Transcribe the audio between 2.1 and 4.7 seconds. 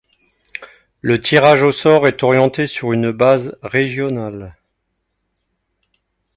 orienté sur une base régionale.